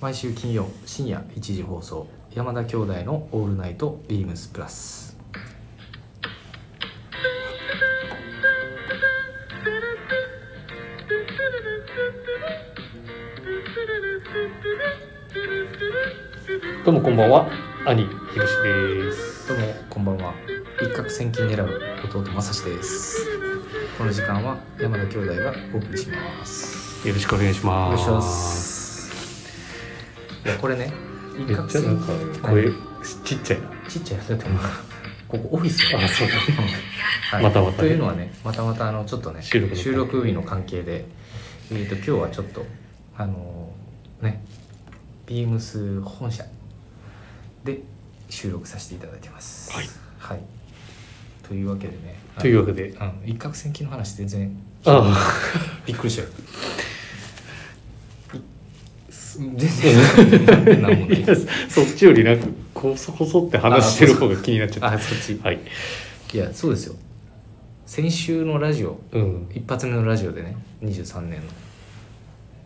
[0.00, 5.14] 毎週金曜深夜1時放送山田兄弟の「オールナイトビームスプラス」
[16.82, 17.46] どうもこんばんは
[17.84, 19.48] 兄ひろしです。
[19.48, 20.32] どうもこんばんは。
[20.80, 23.26] 一攫千金狙う弟正志です。
[23.98, 27.06] この時間は山田兄弟がお送りします。
[27.06, 28.08] よろしくお願いします。
[28.08, 28.59] お願いします
[30.44, 30.92] いやこれね
[31.38, 32.12] 一めっちゃなんか
[32.48, 32.70] 声
[33.24, 33.68] ちっちゃいな。
[33.88, 34.60] ちっちゃいやつだと思う。
[35.28, 36.40] ここオフィスあそうだね
[37.30, 37.78] はい、またまたね。
[37.78, 41.04] というのはねまたまたあのちょっとね収録の収録日の関係で、
[41.70, 42.64] えー、と今日はちょっと
[43.16, 43.72] あの
[44.20, 44.42] ね
[45.26, 46.44] ビームス本社
[47.64, 47.80] で
[48.28, 49.72] 収録させていただいてます。
[49.72, 49.88] はい、
[50.18, 50.40] はい。
[51.46, 52.94] というわけでねというわけで。
[52.98, 55.16] あの一攫千金の話全然あ
[55.86, 56.30] びっくりしたよい
[59.56, 60.46] 全然。
[60.46, 61.34] なんもあないいや
[61.68, 65.36] そっちよりなんかこそこそって話してる方が気になっちゃっあそっち。
[65.36, 65.58] たはい。
[66.32, 66.94] いやそうですよ。
[67.86, 69.48] 先週のラジオうん。
[69.54, 71.46] 一発目のラジオでね23年の。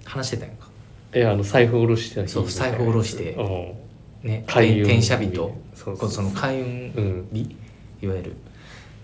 [0.05, 0.69] 話してたやんか。
[1.13, 2.29] えあの財布下ろしてた日。
[2.29, 3.33] そう財布下ろして。
[3.35, 6.67] うんね開運転写日とそうそうこうその開運
[6.97, 7.29] うん。
[7.33, 7.57] 日
[8.03, 8.33] いわゆる。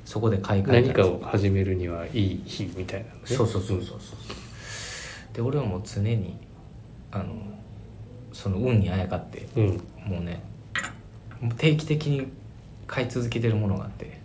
[0.05, 3.21] そこで買い替え何かを始めるにはいい日みたいなのね。
[3.27, 3.99] そうそうそうそうそう。
[5.35, 6.37] で俺はもう常に
[7.13, 7.27] あの
[8.33, 9.67] その運にあやかってうん。
[10.07, 10.43] もうね
[11.59, 12.29] 定期的に
[12.87, 14.21] 買い続けてるものがあって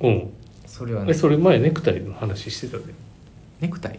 [0.00, 0.32] うん。
[0.66, 2.94] それはねえそれ前ネクタイの話してたで。
[3.60, 3.98] ネクタイ？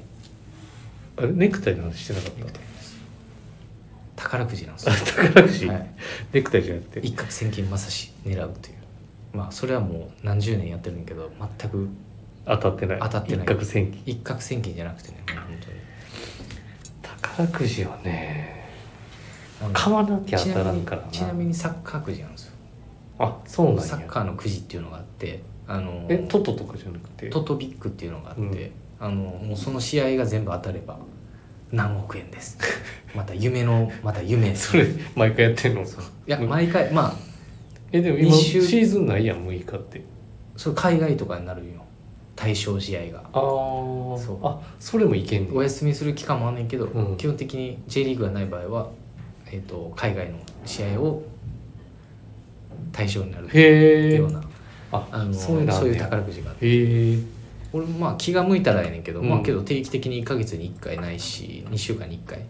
[1.18, 2.98] あれネクタイの話してなかっネクタイです。
[4.16, 5.90] 宝くじなんですよ、宝くじ、はい、
[6.34, 7.00] ネクタイじゃなくて。
[7.02, 8.76] 一攫千金まさし狙うという。
[9.34, 11.90] まあそれはもう何十年やってるんやけど全く
[12.46, 13.00] 当たってない。
[13.02, 13.46] 当たってない。
[13.46, 14.02] 一攫千金。
[14.06, 15.60] 一攫千金じゃなくてねもう本
[17.02, 18.61] 宝くじはね当に
[19.74, 21.08] 買わなきゃ当たらんからな。
[21.10, 22.54] ちなみにちなみにサッカーくじなんですよ。
[23.20, 23.82] あそうなんや。
[23.82, 27.30] サッカーのくじっていうのがあってあのえトトとかじゃなくて？
[27.30, 28.72] トトビックっていうのがあって、うん。
[29.00, 30.98] あのもうその試合が全部当たれば
[31.72, 32.58] 何億円です。
[33.16, 34.56] また夢のまた夢。
[34.56, 35.82] それ毎回やってんの？
[35.82, 35.86] い
[36.28, 37.16] や毎回まあ
[37.92, 40.04] えでも今シーズンないやん6日って。
[40.58, 41.82] それ海外とかになるよ。
[42.36, 43.20] 対象試合が。
[43.20, 44.46] ああそう。
[44.46, 47.18] あそれもいけんねお休みする期間もあんねんけど、うん。
[47.18, 48.90] 基本的に J リーグがない場合は、
[49.52, 51.24] えー、と海外の試合を
[52.92, 54.44] 対象になるような
[54.92, 57.42] ああのそういう宝くじがあって。
[57.74, 59.30] 俺もまあ気が向いたらやねんけど、うん。
[59.30, 62.46] まあけど定期的に1ヶ月に1回ないし2週間に1回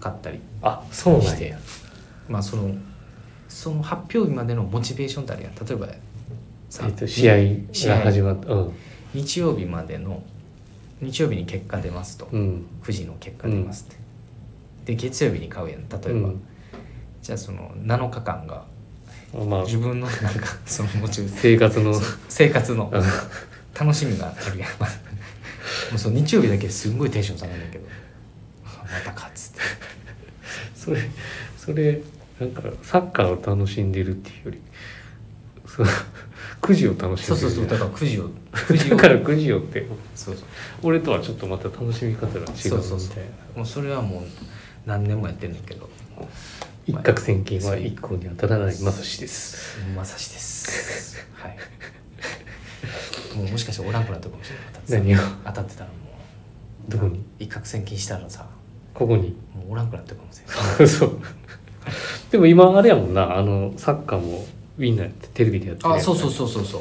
[0.00, 1.48] 買ったりあそうなんして。
[1.48, 1.58] や
[2.28, 2.74] まあその
[3.48, 5.54] その発表日までのモチベーションってあるやん。
[5.54, 5.88] 例えば
[6.68, 7.36] さえっと試合
[7.72, 7.96] 試合。
[7.96, 8.72] が始まったうん。
[9.14, 10.22] 日曜日までの
[11.00, 12.66] 日曜日に結果出ますと、うん。
[12.82, 13.96] 9時の結果出ますって、
[14.84, 16.42] で月曜日に買うやん例えば、うん。
[17.22, 18.64] じゃあその7日間が
[19.46, 19.64] まあ。
[19.64, 22.00] 自分のなんか そのモチベーション生活の。
[22.28, 23.02] 生活のうん。
[23.78, 24.70] 楽しみがあるやん。
[24.70, 24.86] も
[25.96, 27.84] うその日曜日だけすんごいテンション下がるんだけど。
[28.64, 29.60] またかっつって。
[30.76, 31.10] それ
[31.56, 32.00] それ
[32.38, 34.60] なんかサッカーを楽しんでるっていうより。
[35.66, 35.86] そう。
[36.60, 39.86] くじを楽しんでるそうそうそうだから9時を9時をだからくじをって。
[40.14, 40.44] そうそう。
[40.82, 42.54] 俺とはちょっとまた楽しみ方が違うみたいな。
[42.60, 43.58] そうそうそう。
[43.58, 44.22] もうそれはもう
[44.86, 45.88] 何年もやってんねんけど。
[46.86, 49.78] 一攫千金は一向に当たらないまさしです。
[49.96, 51.26] まさしです。
[51.34, 51.56] はい。
[53.36, 55.02] もうもしかしておらんくなったかもしれない。
[55.02, 55.18] 何を？
[55.46, 55.94] 当たってたらも
[56.88, 56.90] う。
[56.90, 57.24] どこに？
[57.38, 58.46] 一攫千金したらさ。
[58.92, 59.30] ここに？
[59.54, 60.46] もうおらんくなったかもしれ
[60.78, 60.88] ない。
[60.88, 61.18] そう。
[62.30, 63.36] でも今あれやもんな。
[63.36, 64.44] あのサッカーも
[64.76, 66.78] みんなやってテレビでやってるやんあそうそうそうそうそ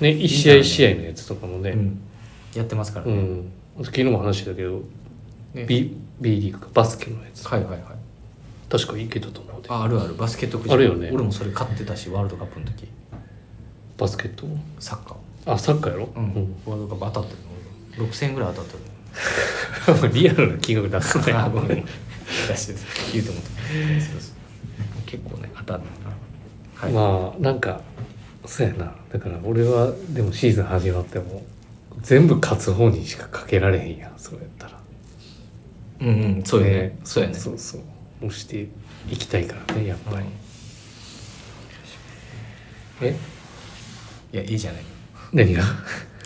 [0.00, 1.70] う、ね一試合一試合のやつとかもね。
[1.70, 2.00] うん、
[2.54, 3.16] やってますからね、う
[3.82, 4.82] ん、昨日も話したけど、
[5.54, 7.80] ね B, B リーグかバスケのやつ、はいはいはい。
[8.68, 9.68] 確かいけたと思うで。
[9.70, 10.14] ああるある。
[10.14, 10.74] バスケットくじ。
[10.74, 11.10] あるよね。
[11.12, 12.88] 俺もそれ買ってたしワールドカップの時。
[13.96, 14.46] バスケット？
[14.80, 15.16] サッカ
[15.46, 17.36] あサッカーやろ、ーうん、ワールドカップ当たって
[17.96, 21.84] るの6000円ぐらい当たってる リアルな金額出すね あごめん。
[22.48, 22.74] 出して
[23.12, 23.50] 言うと思った
[25.06, 25.86] 結構ね当たるな
[26.74, 27.80] はい、まあなんか
[28.46, 28.94] そうやな。
[29.12, 31.42] だから俺はでもシーズン始まっても
[32.02, 34.78] 全部勝つ方にしかかけられへんやんそれやったら
[36.00, 36.10] うんう
[36.40, 36.98] んそうよね。
[37.04, 37.34] そうやね。
[37.36, 37.80] そうそう
[38.26, 38.68] 押して
[39.08, 40.26] いきたいからねやっぱり、
[43.02, 43.16] え？
[44.32, 44.82] いやいいじゃない。
[45.32, 45.62] 何が？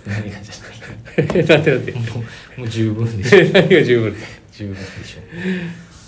[0.07, 1.47] 何がじゃない。
[1.47, 2.01] なんでなんでも
[2.57, 3.39] うもう十分でしょ。
[3.53, 4.17] 何が十分？
[4.53, 5.21] 十分でしょ。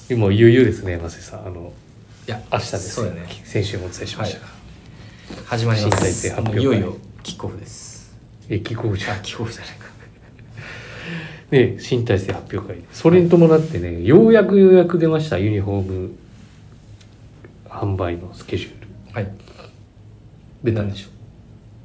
[0.08, 1.46] 今悠々ですね山瀬さん。
[1.46, 1.72] あの
[2.26, 3.26] いや明日ですそうやね。
[3.44, 4.46] 先週もお伝えしましたが、
[5.46, 6.26] 始まります。
[6.26, 8.14] いよいよキックオフです。
[8.48, 9.89] えキックオフじゃんあキックオフじゃないか
[11.50, 12.82] ね新体制発表会。
[12.92, 16.10] それに伴ってねようやくようやく出ましたユニフォーム。
[17.68, 18.88] 販売のスケジュール。
[19.12, 19.32] はい。
[20.64, 21.08] 出たでしょ。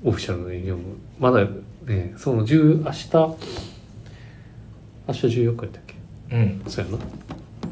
[0.04, 0.84] オフィシャルのユニフォーム。
[1.20, 1.46] まだ
[1.86, 3.10] ねその10明日
[5.08, 5.96] 明日14日やったっけ？
[6.36, 6.64] うん。
[6.68, 6.98] そうやな。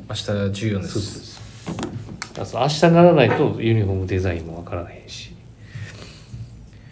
[0.10, 0.94] 明日14です。
[0.94, 5.36] そうそうあそう明日にならないとユニフォームデザインもわからへんし。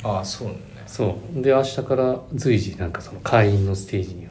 [0.04, 0.56] ああそうね。
[0.88, 1.42] そう。
[1.42, 4.27] で明日から随時なんかその会員のステージに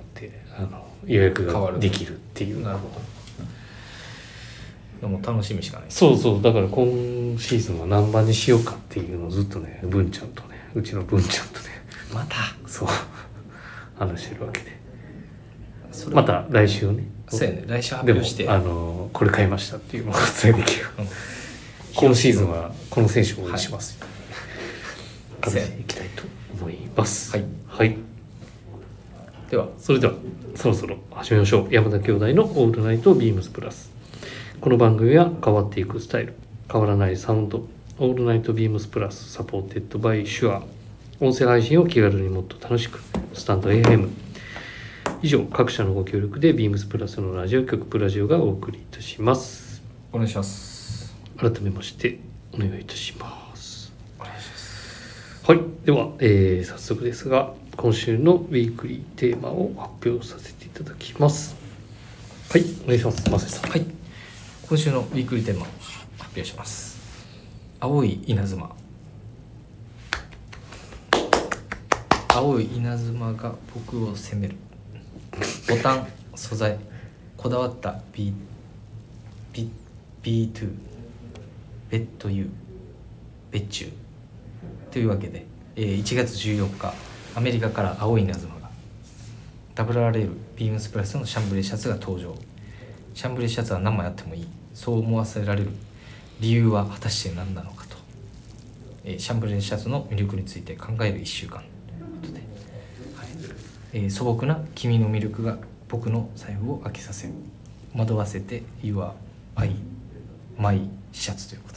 [0.57, 2.63] あの予約ができるっていう。
[2.63, 3.01] なるほど。
[5.01, 5.91] でも楽しみしかない。
[5.91, 6.43] そうそう。
[6.43, 6.87] だから今
[7.39, 11.67] シーズンは何番にしようかっていうのをずっとね文ちゃんとねうちの文ちゃんとね
[12.13, 12.37] また？
[12.67, 12.89] そう。
[13.99, 14.79] 話してるわけで。
[16.13, 17.05] また来週ね。
[17.29, 17.65] そうやね。
[17.67, 18.49] 来週発表して。
[18.49, 20.87] あのこれ買いましたっていうのをお伝えできる。
[20.99, 21.07] うん。
[21.95, 25.41] 今シーズンはこの選手を応援します、はい。
[25.41, 26.23] 形でいきたいと
[26.55, 27.37] 思います。
[27.37, 27.97] はい、はい、
[29.51, 30.13] ではそれでは
[30.55, 31.75] そろそろ始めましょう。
[31.75, 33.91] 山田兄弟の「オールナイトビームスプラス」
[34.61, 36.35] この番組は変わっていくスタイル。
[36.71, 37.67] 変わらないサウンド
[37.99, 40.63] 「オールナイトビームスプラス」 supported by Shure。
[41.19, 43.01] 音声配信を気軽にもっと楽しく
[43.35, 44.09] スタンド AM
[45.21, 49.83] 以上各社のご協力でビームスプラスのラジオ局プラジオがお送りいたします。
[50.13, 51.13] お願いします。
[51.37, 52.21] 改めまして
[52.53, 53.93] お願いいたします。
[54.21, 55.43] お願いします。
[55.45, 55.61] はい。
[55.85, 61.57] では、えー早速ですが今週のウィークリーテーマを発表させていただきます。
[62.51, 63.31] はいお願いします。
[63.31, 63.71] マセさん。
[63.71, 63.87] はい。
[64.69, 65.65] 今週のウィークリーテーマを
[66.19, 67.01] 発表します。
[67.81, 68.71] 青い稲妻。
[72.29, 74.57] 青い稲妻が僕を責める。
[75.67, 76.79] ボタン素材。
[77.39, 78.35] こだわった B
[79.55, 79.71] B
[80.23, 80.69] B2
[81.89, 82.51] ベッド U
[83.51, 83.87] 別注
[84.91, 88.71] というわけで、えー1月14日アメリカから青い稲妻が。
[89.77, 92.35] WRL ビームスプラスのシャンブレーシャツが登場。
[93.15, 94.49] シャンブレーシャツは何枚あってもいい。
[94.75, 95.71] そう思わせられる。
[96.41, 97.97] 理由は果たして何なのかと、
[99.05, 101.59] えーシャンブレーシャツの魅力について考える1週間。
[101.59, 102.41] ということで、
[103.17, 103.29] はい。
[103.93, 107.35] えー素朴な君の魅力が僕の財布を開けさせる。
[107.95, 109.13] 惑わせて Your
[109.55, 109.77] I
[110.59, 111.75] My シャツということ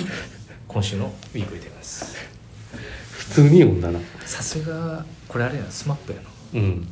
[0.00, 0.06] で。
[0.68, 2.14] 今週のウィークリーテーマです
[3.30, 4.00] 普通に読んだな。
[4.26, 6.24] さすがこれあれやなスマップやな。
[6.54, 6.88] うん。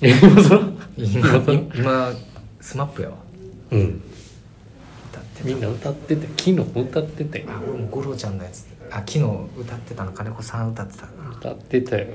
[0.00, 0.60] え 今そら
[0.96, 1.20] 今
[1.74, 2.12] 今
[2.62, 3.16] スマップやわ。
[3.70, 4.00] うん。
[5.12, 5.44] 歌ってた。
[5.44, 8.66] みんな歌ってて昨日歌っててあ俺も五郎ちゃんのやつ。
[8.90, 9.18] あ昨日
[9.58, 10.12] 歌ってたの。
[10.12, 11.10] 金子さん歌ってたな。
[11.38, 12.06] 歌ってたよ。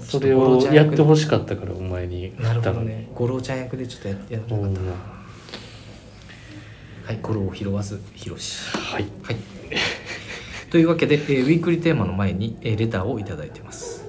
[0.00, 2.88] それをやってほしかったからお前になるほ振ったのに。
[2.88, 4.60] どね五郎ちゃん役でちょっとややってな。
[4.62, 4.92] かったな
[7.04, 8.70] はい五郎を拾わず広し。
[8.74, 9.04] はい。
[9.22, 9.36] はい
[10.70, 14.04] というわけで、えーウィークリーテーマの前に、えーレターをいただいてます。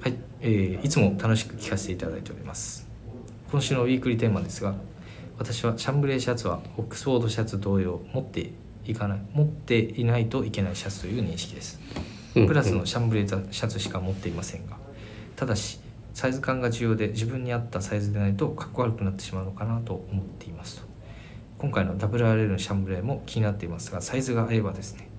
[0.00, 2.88] はい、えーいつも楽しく聞かせていただいております。
[3.50, 4.74] 今週のウィークリーテーマですが
[5.38, 8.52] 私はシャンブレーシャツはオックスフォードシャツ同様持って
[8.84, 11.80] いかない持っていないといけないシャツという認識です。
[12.36, 12.46] うん。
[12.46, 14.76] プラスのシャンブレーシャツしか持っていませんが
[15.36, 15.80] ただし
[16.14, 20.88] サイズ感が重要で自分に合ったサイズでないとかっこ悪くなってしまうのかなと思っていますと。
[21.58, 25.09] 今回の WRL のシャンブレーも気になっていますがサイズが合えばですね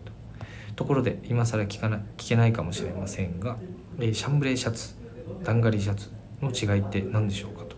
[0.76, 3.58] とところで今更聞かな聞けないかもしれませんが、
[4.00, 4.96] えーシャンブレーシャツ
[5.44, 6.10] ダンガリーシャツ
[6.42, 7.76] の違いって何でしょうかと、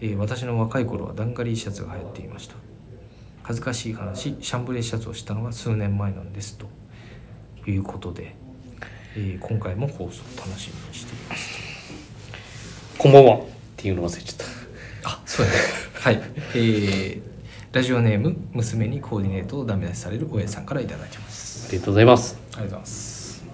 [0.00, 2.54] えー私の若い頃はダンガリーシャツが流行っていました。
[3.42, 6.66] 恥ずかしい話シャンブレーシャツをしたのは数年前なんですと。
[7.66, 8.34] いうことで、
[9.16, 11.58] えー今回も放送を楽しみにしています。
[12.98, 13.36] こんばんは。
[13.36, 13.40] っ
[13.76, 14.46] ていうの忘れちゃっ
[15.02, 15.08] た。
[15.10, 15.58] あそうやね。
[15.94, 16.22] はい。
[16.54, 17.20] えー、
[17.72, 21.23] ラジオネーム娘にコーディネートをダメ出しされる親さんからいただいてます
[21.66, 22.36] ありがとうございます。
[22.36, 23.44] ありがとうございます。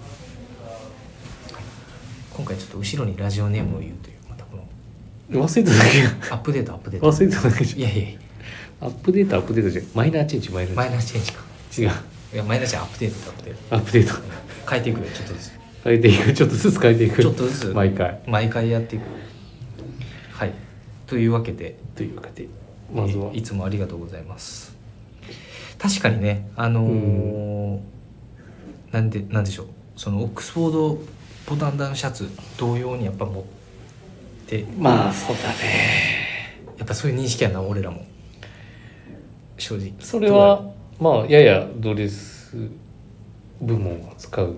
[2.33, 6.05] 今回ちょっと後ろにラジオネームを言うというまたこの忘れただけや。
[6.31, 7.11] アップデートアップデート。
[7.11, 8.19] 忘れただけじいやいやいや。
[8.81, 9.85] ゃんアップデートアップデートじゃん。
[9.93, 11.41] マイナーチェンジマイナーマイナスチェンジか。
[11.77, 11.89] 違う。
[12.33, 13.75] いやマイナスチェンジアップデートアップデート。
[13.75, 14.13] アップデート。
[14.69, 15.51] 変えていくよちょっとずつ。
[15.83, 17.21] 変えていくちょっとずつ変えていく。
[17.21, 17.67] ちょっとずつ。
[17.73, 18.21] 毎回。
[18.27, 19.03] 毎回やっていく。
[20.31, 20.53] はい。
[21.07, 21.77] というわけで。
[21.95, 22.47] というわけで。
[22.93, 23.31] まずは。
[23.33, 24.75] えーいつもありがとうございます。
[25.79, 27.79] 確かにねあのー
[28.91, 29.67] なんでなんでしょう。
[29.95, 30.99] そのオックスフォード
[31.47, 33.43] ボタンダウンシャツ同様にやっぱ持っ
[34.47, 34.65] て。
[34.77, 35.55] まあそうだね。
[36.77, 38.05] やっぱそういう認識やな俺らも。
[39.57, 39.93] 正直。
[39.99, 40.65] それは
[40.99, 42.55] まあややドレス
[43.61, 44.55] 部門を使う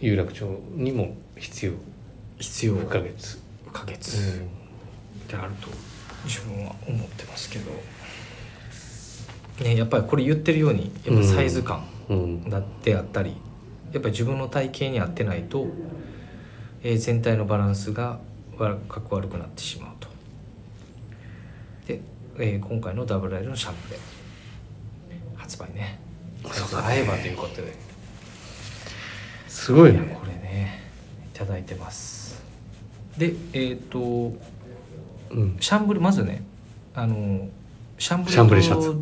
[0.00, 1.72] 有楽町にも必要。
[2.38, 2.74] 必要。
[2.74, 3.10] 不可欠。
[3.66, 3.98] 不可欠。
[5.28, 5.68] であると
[6.24, 7.70] 自分は思ってますけど
[9.64, 12.48] ねやっぱりこれ言ってるようにやっぱサイズ感、うん。
[12.50, 13.36] だってあったり
[13.92, 15.66] やっぱり自分の体型に合ってないと、
[16.82, 18.18] ええー全体のバランスが
[18.58, 20.08] 悪かっこ悪くなってしまうと。
[21.86, 22.00] で、
[22.38, 23.98] えー今回のダブルライルのシャンプーで
[25.36, 25.98] 発売ね。
[26.52, 27.74] そうだね会えばということで、
[29.48, 29.98] すごいね。
[29.98, 30.82] いやこれね
[31.34, 32.42] いただいてます。
[33.16, 34.32] でえっ、と
[35.30, 35.56] うん。
[35.58, 36.44] シャンブルまずね
[36.94, 37.48] あの
[37.98, 38.94] シャンブルシャンブレシャツ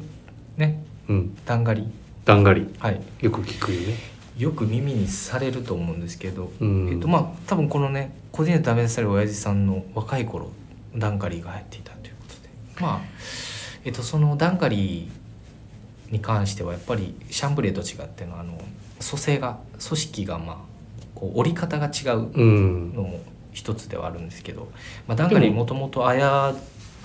[0.56, 0.84] ね。
[1.08, 1.37] うん。
[1.44, 1.87] ダンガリ
[2.25, 2.73] だんがり。
[2.78, 3.00] はい。
[3.20, 3.96] よく聞くよね。
[4.38, 6.88] よく耳にされると思うんですけど、うん。
[6.90, 10.50] えっとまあ多分このね個人で試される親父さんの若い頃
[10.96, 12.82] ダンカリーが入っていたということで。
[12.82, 13.00] まあ
[13.84, 18.58] えっとそのダンカリーに関してはやっぱりシャンブレーと違ってのあの
[18.99, 20.56] 組成が組織がまあ
[21.14, 22.94] こう折り方が違ううん。
[22.94, 23.20] のも
[23.52, 24.68] 一つではあるんですけど、
[25.06, 26.54] まあ、ダンカリーもともとあ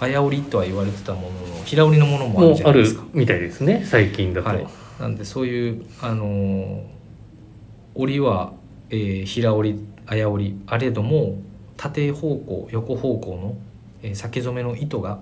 [0.01, 1.27] やあや折りとは言われてたもの
[1.57, 3.03] の平折りのものもあるじゃないですか。
[3.13, 4.67] みたいですね最近だと、はい、
[4.99, 6.81] なんでそういうあのー
[7.95, 8.53] 折りは、
[8.89, 11.41] えー平折りあや折りあれども
[11.75, 13.57] 縦方向横方向の、
[14.01, 15.19] えー先染めの糸が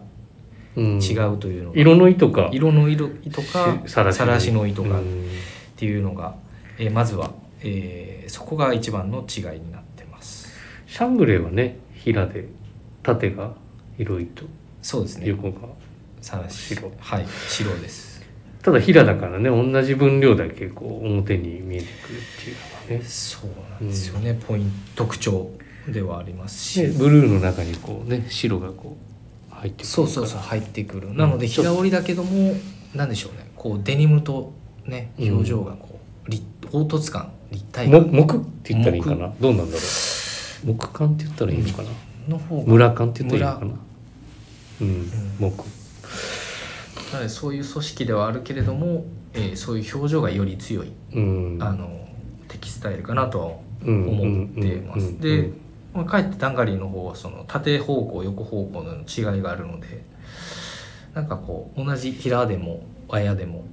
[0.75, 0.99] うん。
[1.01, 2.49] 違うというのが、色の糸か。
[2.53, 5.27] 色の色糸かしさらしさらしの糸がっうん。
[5.75, 6.35] ていうのが、
[6.77, 7.31] えーまずは、
[7.61, 10.49] えーそこが一番の違いになってます。
[10.85, 12.47] シャンブレーはね平で
[13.01, 13.53] 縦が
[13.97, 14.43] 色糸
[14.87, 15.27] そうですね。
[15.27, 15.67] 横が
[16.21, 16.89] さらし白。
[16.97, 18.21] はい白です。
[18.63, 22.55] ただ平だからね同じ分量だけこう表に見えてくるっていう
[22.93, 23.05] のがね。
[23.05, 25.51] そうなんですよね、ポイント特徴
[25.89, 28.95] ではありますし、でブルーの中にこうね白がこ
[29.51, 31.13] う入ってくるそうそうそう入ってくる。
[31.13, 32.53] なので平織りだけども
[32.95, 33.51] なんでしょうね。
[33.57, 34.53] こうデニムと
[34.85, 35.31] ねうん。
[35.33, 38.03] 表情がこう、立凹凸感立体感。
[38.03, 39.33] も木って言ったらいいかな。
[39.37, 40.67] どうなんだろう。
[40.73, 41.89] 木感って言ったらいいのかな。
[42.29, 43.86] の方が村感って言ったらいいのかな
[44.81, 44.87] うん。
[44.87, 45.11] ん。
[45.39, 45.65] 木
[47.11, 51.57] なのでそういう組織ではあるけれども、えーそういう表情がより強い、うん。
[51.61, 52.07] あの
[52.47, 53.51] テキスタイルかなとは
[53.85, 54.07] うん。
[54.09, 55.19] 思ってます、うん。
[55.19, 55.61] で、うん。
[55.93, 60.03] まあ、かえってダンガリーの方はその縦方向横方向の違いがあるので
[61.13, 63.65] なんかこう同じ平でもあやでも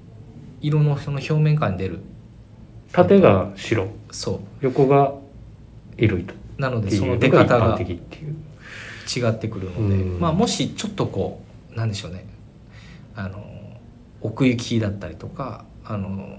[0.60, 2.00] 色のその表面感に出る。
[2.92, 3.88] 縦が白。
[4.10, 4.40] そう。
[4.62, 5.12] 横が
[5.98, 7.08] 色糸っなのでそう。
[7.08, 8.34] の出方が的っていう
[9.04, 10.20] 違ってくるので、うん。
[10.20, 11.42] まあもしちょっとこ
[11.74, 12.26] うなんでしょうね。
[13.14, 13.44] あの
[14.20, 16.38] 奥行きだったりとかあの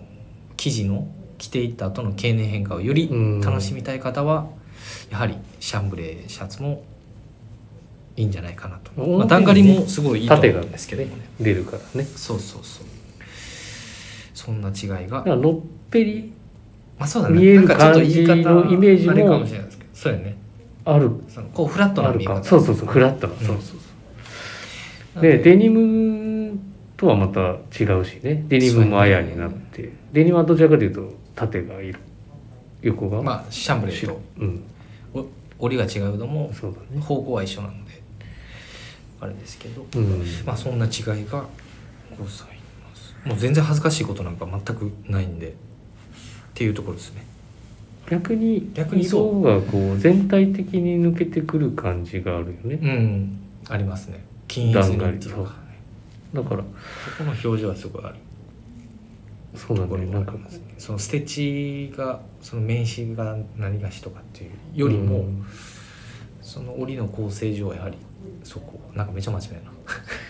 [0.58, 1.08] 生地の
[1.38, 3.42] 着ていった後の経年変化をよりうん。
[3.42, 4.48] 楽しみたい方は、
[5.10, 6.84] やはりシャンブレーシャツも
[8.16, 10.48] いいんじゃないかなと、まあ、ダンガリもすごいいいと思う。
[10.48, 12.06] んですけどもね出るからね。
[12.06, 12.86] そうそうそう。
[14.34, 15.24] そんな違いが。
[15.26, 15.60] のっ
[15.92, 16.34] ぺり
[16.98, 17.40] まあそうだね。
[17.40, 19.90] 見えるなんかちょっと言い方感じのイメージもあれかもしれないですけど。
[19.94, 20.35] そうやね
[20.86, 21.12] ある。
[21.28, 22.36] そのこうフラットなある見え方。
[22.36, 22.44] か。
[22.44, 22.88] そうそうそう。
[22.88, 23.38] フラットな、ん。
[23.38, 23.58] そうそう
[25.14, 25.22] そう。
[25.22, 26.60] でデニム
[26.98, 28.46] とはまた違うしね。
[28.48, 32.00] デニムもあやになって、デニムはどちらかというと縦が色
[32.82, 34.64] 横がまあシャンブレー白とうん。
[35.14, 35.26] お
[35.60, 37.02] 折りが違うのもそうだね。
[37.02, 38.02] 方向は一緒なので
[39.22, 40.24] あれですけど、うん。
[40.46, 41.46] まあそんな違いが
[42.18, 43.16] ございます。
[43.26, 45.54] もう全然恥ずかしいことなんか全くないんでっ
[46.54, 47.26] ていうところですね
[48.10, 49.42] 逆に逆にそう。
[49.42, 53.40] 色がこう全体的に抜けてくる感じがあるよね、うん。
[53.70, 54.24] ありますね。
[54.48, 55.56] 均一にっていうか。
[56.34, 56.64] だから。
[57.18, 58.16] そこの表情はすごいある。
[59.56, 60.02] そうなんだよ。
[60.02, 60.12] ね。
[60.12, 60.34] なんか。
[60.34, 60.40] こ
[60.78, 61.26] そのステッ
[61.90, 65.46] チがその名詞が何がしとかっていううよりも、うん。
[66.42, 67.98] その折りの構成上やはり
[68.44, 69.72] そこなんかめちゃ真面目な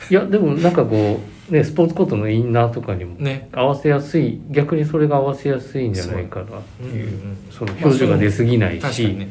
[0.09, 1.19] いやでもなんかこ
[1.49, 3.49] うねスポーツコートのインナーとかにもね。
[3.51, 9.29] 合わせやすい逆にそれが合わせやすいんじゃないかなっていうその表情が出過ぎないし、ね。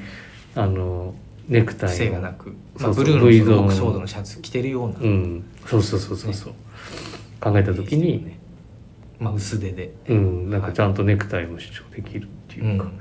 [0.54, 1.14] あの
[1.48, 5.44] ネクタイ癖のがなく、まあ、ブルーのオックスフォードのシャツ着てるような、うん。
[5.66, 6.52] そうそうそうそうそう、
[7.40, 8.38] 考えた時に、ね。
[9.18, 10.50] まあ、薄手で、うん。
[10.50, 13.00] なんかちゃんとネクタイも主張できるっていうか、うん。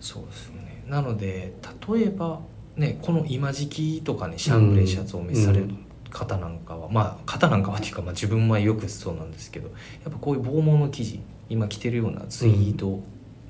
[0.00, 0.84] そうですね。
[0.88, 1.52] なので
[1.88, 2.40] 例えば
[2.76, 5.68] ねこの今時期とかねシャンブレーシャツをお召しされる
[6.10, 9.74] 方なんかは、まあ方なんかはっていうか、まあ、自分はよくそうなんですけどや
[10.10, 13.00] っぱこういう防毛の生地今着てるようなツイード、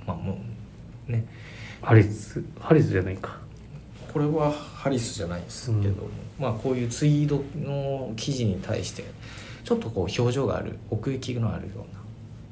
[0.07, 0.39] まあも
[1.09, 1.25] うね。
[1.81, 3.39] ハリスハリスじゃないか。
[4.13, 9.05] これはハリスじゃないですけども、まあこういうツイードの生地に対して
[9.65, 11.87] ちょっとこう表情がある奥行きのあるよ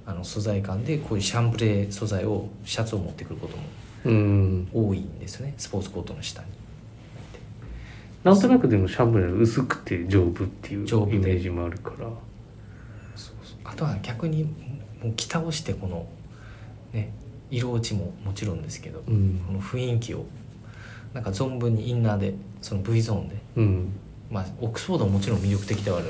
[0.05, 3.63] うなあの素材感でこういうシャンブレー素材をシャツを持ってくることも
[4.05, 4.69] うん。
[4.73, 6.49] 多いんですねスポーツコートの下に。
[8.27, 12.09] なんとなくでもシャンブレー薄くて丈夫っていうイメージもあるから。
[13.63, 14.43] あとは逆に
[15.01, 16.09] もう着倒してこの
[16.93, 17.13] ね
[17.53, 19.41] 色落ちももちろんですけど、うん。
[19.47, 20.25] この雰囲気を
[21.15, 23.93] なんか存分にインナーでその V ゾーンでうん。
[24.29, 26.07] まあオックスフォードももちろん魅力的ではある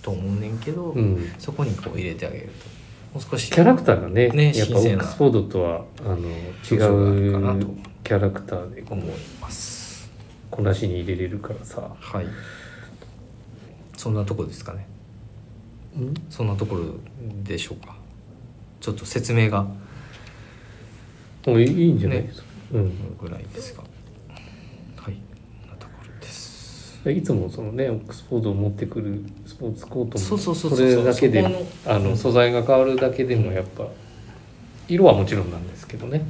[0.00, 1.34] と思うねんけど、うん。
[1.38, 3.18] そこにこう入れてあげると。
[3.18, 7.66] もう少しキャラクターがねねやっぱオックスフォードとはあの違うと
[8.02, 8.80] キャラクターで。
[8.80, 9.06] こ思い
[9.38, 9.71] ます
[10.52, 11.90] こなしに入れれるからさ。
[11.98, 12.26] はい。
[13.96, 14.86] そんなとこですかね。
[15.96, 16.14] うん？
[16.28, 16.84] そんなところ
[17.42, 17.96] でしょうか。
[18.80, 19.62] ちょっと説明が。
[21.46, 22.18] もういいんじゃない？
[22.18, 22.24] ね。
[22.24, 23.16] ですか、うん。
[23.16, 23.82] ぐらいですが。
[23.82, 25.14] はい。
[25.66, 27.10] なところです。
[27.10, 33.86] いつもそのねオックスフォードを持ってくるスポーツコートもそれだけであの素材が変わるだけでもやっぱ
[34.86, 36.24] 色はもちろんなんですけどね。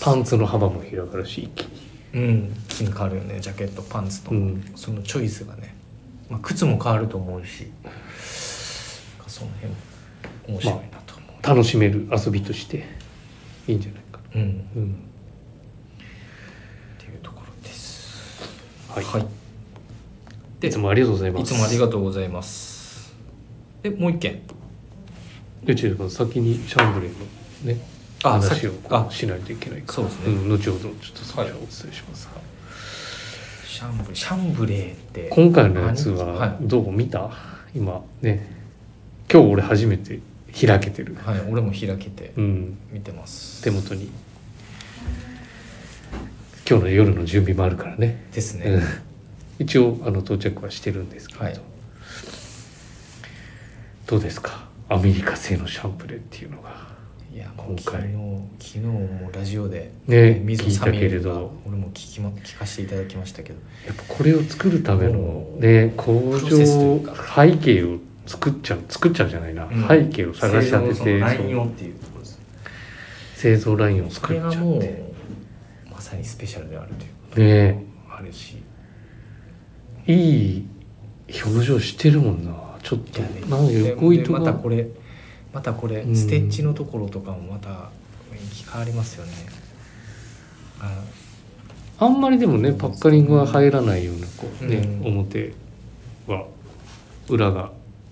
[0.00, 1.83] パンツの幅も広がるし一気に
[2.14, 2.54] うん。
[2.78, 3.40] 変わるよね。
[3.40, 4.64] ジャケットパンツと、うん。
[4.76, 5.74] そのチョイスがね、
[6.30, 7.70] まあ、靴も変わると思うし。
[9.34, 9.76] その辺も
[10.46, 12.84] 面白いなと思う、楽しめる遊びとして
[13.66, 14.20] いいんじゃないか。
[14.32, 14.48] な、うん。
[14.48, 14.94] っうん、
[16.98, 18.48] ていうところです。
[18.88, 19.26] はい、はい。
[20.60, 21.42] でいつもありがとうございます。
[21.42, 23.12] いつもありがとうございます。
[23.82, 24.42] でもう一件。
[25.64, 27.80] でちょっと先にシャンブレーのね
[28.30, 29.86] 話をあしないといけないか。
[29.88, 30.34] らそうですね。
[30.34, 32.32] ん、後ほどちょっとそれをお伝えしますが、
[33.66, 35.28] シャンブレーシャンブレーって。
[35.30, 37.30] 今回のやつ何ははどう見た、
[37.74, 38.52] 今ね。
[39.30, 40.20] 今日俺初めて
[40.52, 44.10] 開けてる、い、はい、俺も開けてうん、見てます、手元に。
[46.68, 48.82] 今日の夜の準備もあるからね、ですね、うん、
[49.58, 51.60] 一応あの到着はしてるんですけど、はい。
[54.06, 54.68] どうですか？
[54.88, 56.93] アメリカ製のシャンプレーっていうのが
[57.34, 58.02] いやもう今回。
[58.02, 58.14] 昨日
[58.60, 61.34] 昨日もラジオで、ね水野聞いたサミュエルけれど。
[61.34, 63.58] が俺も聞きま聞かせていただきましたけど。
[63.88, 67.44] やっぱこれを作るためのね工場か。
[67.44, 69.88] 背景を作っちゃう作っちゃうじゃないな、うん。
[69.88, 72.40] 背景を探し当てて製造ラインをっていうところです
[73.34, 75.12] 製造ラインをこ作っちゃって。
[75.90, 77.84] まさにスペシャルであるということね。
[78.16, 78.62] あるし。
[80.06, 80.66] いい
[81.44, 82.52] 表情してるもんな。
[82.84, 84.86] ちょっとねなんか横糸でまたがこれ
[85.54, 86.16] またこれ、うん。
[86.16, 89.32] ステッチのところとかもまた雰囲気変わりますよね。
[90.80, 91.02] あ
[92.04, 95.06] あんまりでもねパッカリングは入らないようなこうね、うん。
[95.06, 95.54] 表
[96.26, 96.46] は
[97.28, 97.70] 裏が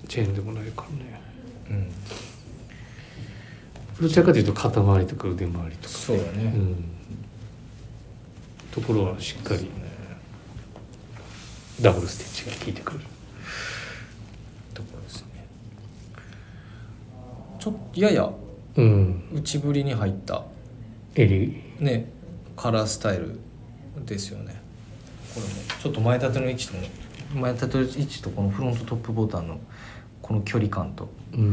[0.08, 1.20] チェーンでもないからね。
[1.70, 1.92] うん。
[4.00, 6.84] どちらかというと肩周りとか腕周りとか、そうだね、うん、
[8.72, 9.70] ところはしっかり
[11.80, 13.00] ダブルステッチが効いてくる。
[14.74, 15.26] ところですね
[17.62, 18.28] ちょっとやや
[18.74, 19.22] うん。
[19.32, 20.42] 内振りに入った
[21.14, 21.62] 襟。
[21.78, 22.10] ね
[22.56, 23.38] カラースタイル
[24.04, 24.60] ですよね。
[25.32, 26.82] これもちょっと前立ての位置とも
[27.40, 29.60] 前立ての位置とこのフロントトップボタンの
[30.22, 31.52] この距離感とうん。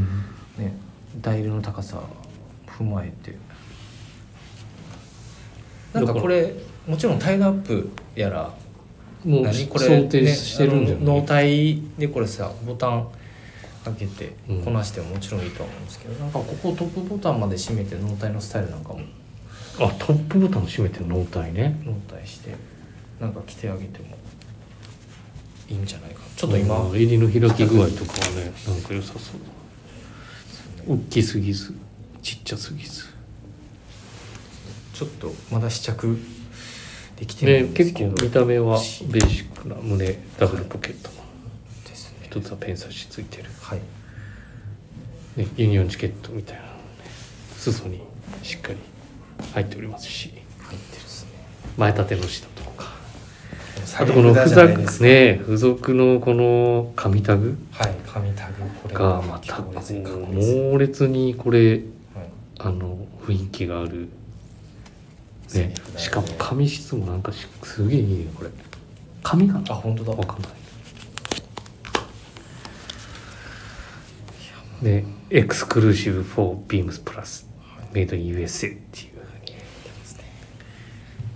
[0.57, 0.73] ね
[1.21, 2.01] ダイルの高さ
[2.65, 3.35] 踏まえて。
[5.93, 6.55] なんかこれ
[6.87, 8.51] もちろんタイドアップやら
[9.23, 13.07] もう何これ想定してるんじゃねない、脳体でこれさボタン
[13.85, 14.63] 開けてうん。
[14.63, 19.01] こなしてももちろんいいとは思うんですけど、なんかここトップボタンまで閉めて脳体のスタイルなんかも。
[19.79, 21.81] あトップボタン閉めてる脳体ね。
[21.85, 22.53] 脳体して
[23.19, 24.05] なんか着てあげても
[25.69, 26.25] いいんじゃないかな。
[26.35, 29.33] ちょっと今、うん襟の開き具合とかはねなんか良さそ
[30.87, 30.95] う。
[30.95, 31.73] 大きすぎず
[32.21, 33.05] ちっちゃすぎず。
[34.93, 36.17] ちょっとまだ試着
[37.15, 41.09] できてないねんですけど、結構見た目はベーシックな胸ダブルポケット。
[41.09, 41.18] ですね
[42.29, 43.79] 一つはペン差しついてる、はい。
[45.35, 46.73] ね、ユニオンチケットみたいなのね
[47.57, 48.01] 裾に
[48.43, 48.77] しっかり
[49.53, 50.29] 入っておりますし。
[50.29, 51.31] 入ってるですね。
[51.75, 52.85] 前立ての下とか。
[53.97, 58.53] ああとこの付属ね付属のこの紙タグはい紙タグ。
[58.83, 61.81] これがまた猛烈にこれはい。
[62.59, 64.09] あの雰囲気がある、
[65.55, 65.61] ね。
[65.61, 68.51] ねしかも紙質もなんかしすげえいいねこれ。
[69.23, 70.11] 紙かなあ本当だ。
[70.11, 70.51] わかんない
[74.81, 77.45] ねエクスクルーシブ for beams plus
[77.93, 79.09] メイド in USA っていう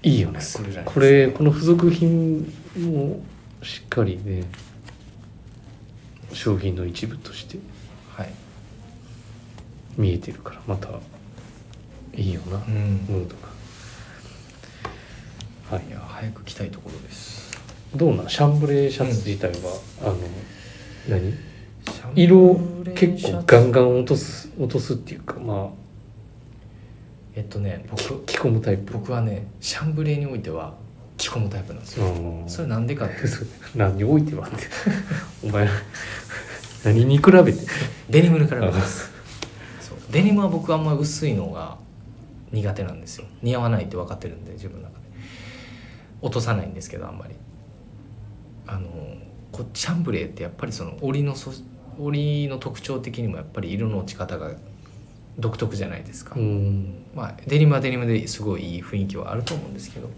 [0.06, 0.42] いいよね。
[0.86, 3.22] これこの付属品も
[3.62, 4.44] しっかりね
[6.34, 7.58] 商品の一部として
[8.10, 8.30] はい。
[9.98, 10.90] 見えてるからまた
[12.16, 13.06] いいよな、うん。
[13.08, 13.36] ムード
[15.70, 15.78] が。
[15.78, 15.88] はい。
[15.88, 17.58] いや早く着たいところです。
[17.96, 18.30] どうなん？
[18.30, 20.18] シャンブレーシャツ自体は、あの
[21.08, 21.34] 何？
[22.16, 22.60] 色
[22.96, 25.72] 結構ガンガン落とす落とすっていうかま
[27.36, 28.94] えっとねあ僕き着込むタイプ。
[28.94, 30.76] 僕はねシャンブレーにおいては
[31.18, 32.50] 着込むタイプなんですよ、うん。
[32.50, 33.16] それなんでかって
[33.76, 34.58] 何においてはって。
[35.44, 35.68] お前
[36.84, 37.60] 何に比べて。
[38.10, 39.12] デニムに比べます。
[39.80, 39.98] そう。
[40.12, 41.78] デニムは僕あんま薄いのが
[42.52, 43.26] 苦手なんですよ。
[43.42, 45.06] 似合わないって分かってるんで自分の中で。
[46.22, 47.36] 落とさないんですけどあんまり。
[48.68, 48.88] あの
[49.52, 51.52] こシャンブレーってやっぱりその織りのそ
[52.00, 54.52] 織りの特徴的にもやっぱり色の落ち方が
[55.38, 57.06] 独特じゃないですか、うん。
[57.16, 60.10] まあデニムはデニムですごいいい雰囲気はあると思うんですけど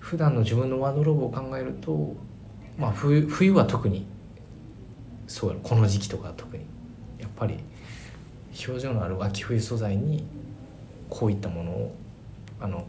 [0.00, 2.14] 普段の自分のワードローブを考えると
[2.78, 4.06] まあ冬冬は特に
[5.26, 6.64] そうこの時期とかは特に。
[7.18, 7.58] やっぱり
[8.66, 10.24] 表情のある秋冬素材に
[11.10, 11.94] こういったものを
[12.60, 12.86] あの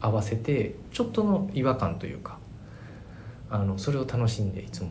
[0.00, 2.38] 合わせてちょっとの違和感というか
[3.48, 4.90] あのそれを楽しんでいつも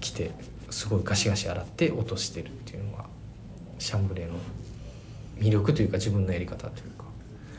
[0.00, 0.30] 着て
[0.70, 3.06] すごいガシガシ洗って落としてるっていうのは
[3.78, 4.34] シャンブレーの
[5.38, 7.04] 魅力というか自分のやり方というか。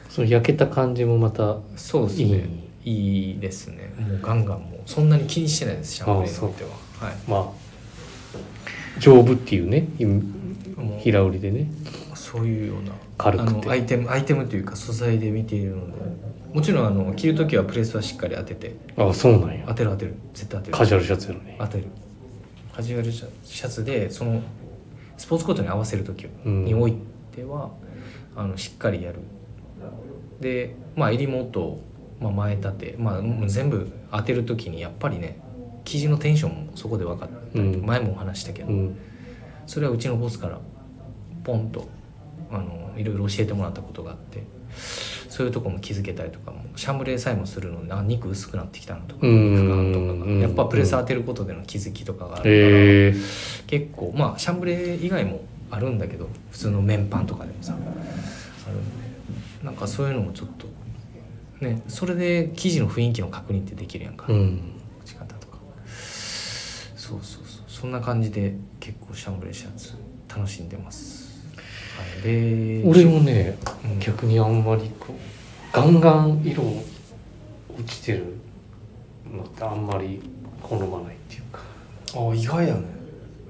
[0.09, 2.49] その焼けた感じもまたそうですね。
[2.83, 3.93] いいですね。
[3.99, 6.69] もうガンガンもうそんなに気にしてないですシャンブレーにおいては。
[7.07, 7.15] はい。
[7.27, 9.87] まあ丈夫っていうね
[10.99, 11.67] 平売りでね。
[12.15, 13.49] そういうような軽くて。
[13.49, 15.93] あのアイテムアイテムというか素材で見ているので
[16.53, 18.75] もちろんあの着る時はプレスはしっかり当てて。
[18.97, 19.65] あそうなんや。
[19.67, 20.15] 当てる当てる。
[20.33, 20.77] 絶対当てる。
[20.77, 21.55] カジュアルシャツやのに。
[21.59, 21.85] 当てる
[22.79, 24.41] カジュアルシャツでその
[25.17, 26.95] スポーツコートに合わせる時うんにおい
[27.35, 27.71] ては、
[28.37, 29.19] あのしっかりやる。
[30.39, 31.77] でまあ襟元、
[32.21, 35.41] まあ、前立て、まあ、全部当てる時にやっぱりね
[35.83, 37.85] 生地のテンションもそこで分かったり、うん。
[37.85, 38.97] 前もお話したけど、うん。
[39.67, 40.61] それはうちのボスから
[41.43, 41.85] ポンと
[42.49, 44.43] あのいろいろ教えてもらったことがあって
[45.29, 50.39] そういうとこも気づけたりとかもシャンブレーさえもするのであ肉薄くなってきたなとかうん負感とかうん。
[50.39, 53.13] がやっぱプレス当てることでの気づきとかがあるから、え
[53.67, 58.89] 結構まあシャンブレー以外もあるんだけど普通の麺パンとかでもさあるん
[59.59, 60.67] でなんかそういうのもちょっと
[61.65, 64.73] ねそれで生地の雰囲気の確認ってできるやんか、ー、うん。
[65.01, 65.57] 打ち方とか。
[66.95, 67.63] そうそうそう。
[67.67, 69.93] そんな感じで結構シャンブレーシャツ
[70.27, 71.18] 楽しんでます、
[72.23, 73.99] 俺もねうん。
[73.99, 75.13] 逆にあんまりこう
[75.71, 78.35] ガンガン色落ちてる
[79.31, 80.21] のってあんまり
[80.61, 81.59] 好まないっていうか。
[82.15, 82.81] あ意外やね。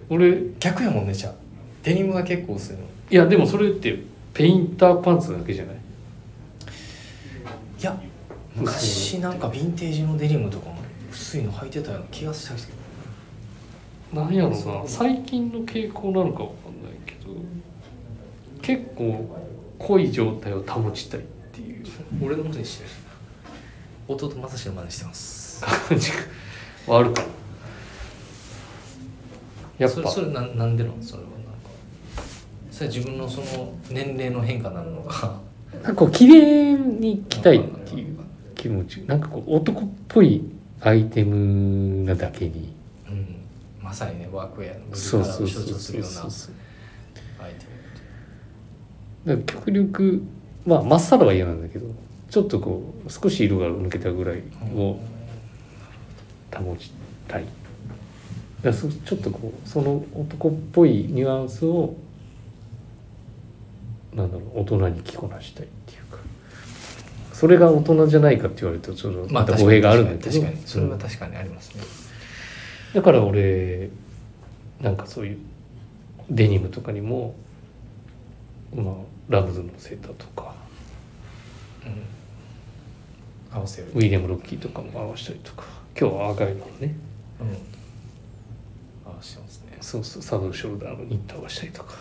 [0.10, 1.34] 俺逆やもんねじゃあ。
[1.84, 2.82] デニムが結構薄いの。
[3.12, 5.76] いやでもそれってペインターパンツだけじゃない？
[7.80, 8.00] いや
[8.56, 10.76] 昔なんかヴィンテージのデニムとかも
[11.12, 12.74] 薄いの履いてたような気がしたんですけ
[14.14, 14.22] ど。
[14.22, 14.58] なんやろうな。
[14.86, 17.32] 最近の傾向なのかわかんないけど
[18.69, 19.36] 結構
[19.79, 21.86] 濃い状態を保ちたいっていう。
[22.23, 22.89] 俺のことにしてる。
[24.08, 25.65] 弟正志の真似してます。
[25.88, 26.12] 感じ
[26.88, 27.27] があるかな
[29.79, 29.95] やっぱ。
[29.95, 31.49] それそれなんなんでなのそれはなんか。
[32.69, 35.39] それは自分のその年齢の変化なのか。
[35.73, 38.19] なんかこう綺麗に着たいっていう
[38.53, 38.97] 気持ち。
[39.08, 40.43] なんかこう男っぽい
[40.82, 42.75] アイテムなだけに。
[43.10, 43.36] うん。
[43.82, 45.73] まさにねワークウェアのそう力を象そうそう。
[45.73, 46.13] 徴するような。
[46.21, 46.53] そうそう
[49.25, 50.23] だから極力
[50.65, 51.88] まあまっさらは嫌なんだけど
[52.29, 54.99] ちょっとこう少し色が抜けたぐらいムを
[56.53, 56.91] 保ち
[57.27, 57.45] たい。
[58.62, 61.95] だそちょっとこうその男っぽいニュアンスを
[64.13, 66.19] なんだろう大人に着こなしたいっていうか。
[67.32, 70.67] それが大人じゃないかって言われるとちょっとまた語弊があるんだけど、確かに。
[70.67, 71.82] それはうん確かにありますね、
[72.93, 73.89] だから俺
[74.82, 75.38] なんかそういう
[76.29, 77.34] デニムとかにも
[78.75, 78.95] まあ
[79.30, 80.54] ラムズのセーターとか。
[81.86, 85.65] うん、合わせるウィリアム・ロッキーとかも合わせたりとか。
[85.98, 86.96] 今日は赤いのね。
[87.39, 87.48] うん。
[89.12, 89.78] 合わせてますね。
[89.82, 90.22] そうそう。
[90.22, 91.94] サドルショルダーのニット合わせたりとか。
[91.94, 91.96] っ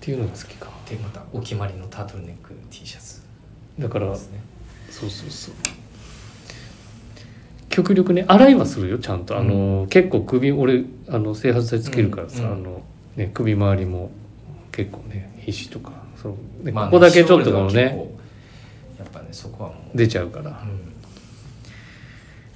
[0.00, 0.66] ていうのが好きか。
[0.66, 3.22] なでまたお決まりのタートルネック T シャツ。
[3.78, 4.16] だからね。
[4.90, 5.54] そうそうそう。
[7.68, 9.38] 極力ね洗いはするよちゃんと。
[9.38, 12.48] あの、結構首俺あの整髪剤つけるからさ、うん。
[12.48, 12.52] うん。
[12.52, 12.82] あの
[13.16, 14.10] ね、首周りも
[14.72, 18.08] 結構ね皮脂とかそう、でまあねここだけちょっとこのね
[18.98, 19.96] やっぱねそこはもう。
[19.96, 20.50] 出ちゃうから。
[20.50, 20.92] うん。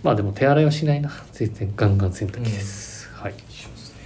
[0.02, 1.10] まあでも手洗いはしないな。
[1.32, 3.34] 全然ガンガン洗濯機です、はい。
[3.48, 3.96] しますね。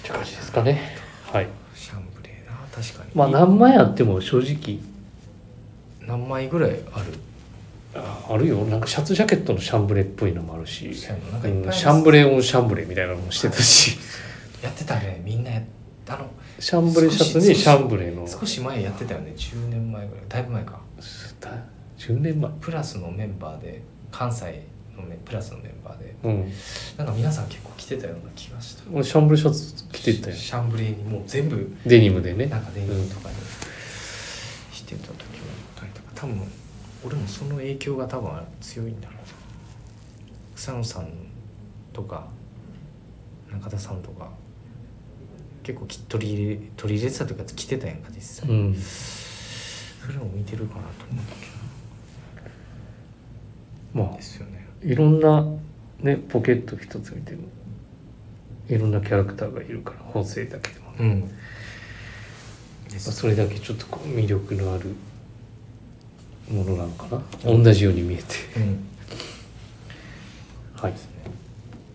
[0.00, 0.96] って感じですかね。
[1.32, 1.48] はい。
[1.74, 3.10] シャンブレーな確かに。
[3.14, 4.80] まあ何枚あっても正直。
[6.06, 7.14] 何枚ぐらいある？
[7.94, 8.64] ああるよ。
[8.64, 11.14] なんかシャツジャケットのシャンブレーっぽいのもあるし、シャ
[11.94, 13.98] ンブレーオンシャンブレーみたいなのもしてたし。
[14.62, 15.22] やってたね。
[15.24, 15.62] みんなや
[16.08, 16.28] あの
[16.62, 18.24] シャンブレーシャツにシャンブレーの。
[18.24, 19.32] 少し前やってたよね。
[19.36, 20.24] 10年前ぐらい。
[20.28, 20.80] だいぶ前か。
[21.98, 22.52] 10年前。
[22.60, 24.62] プラスのメンバーで関西
[24.96, 26.14] のメプラスのメンバーで。
[26.22, 26.52] うん。
[26.96, 28.84] なんか皆さん結構着てたような気がした。
[28.92, 30.36] 俺シャンブレーシャツ着てたよ。
[30.36, 32.46] シャンブレーにもう全部デニムでね。
[32.46, 33.34] なんかデニムとかに
[34.72, 35.16] してた時は
[35.76, 36.12] あったりとか。
[36.14, 36.46] 多分
[37.04, 39.22] 俺もその影響が多分強いんだろうな。
[40.54, 41.08] 草野さん
[41.92, 42.28] とか
[43.50, 44.30] 中田さんとか
[45.62, 48.74] 結構き取り入れ取り入れてたというか着てたやんか実際、うん。
[48.74, 51.46] それを見てるかなと思ったけ
[53.94, 54.66] まあどですよね。
[54.82, 55.46] いろんな
[56.00, 57.42] ねポケット一つ見ても
[58.68, 61.20] いろんなキャラクターがいるから本性だけでもね、うん。
[61.20, 61.26] ま
[62.96, 64.94] あ、それだけちょっとこう魅力のある
[66.50, 68.24] ものなのかな、同じように見えて。
[68.56, 68.86] うん。
[70.74, 70.94] はい。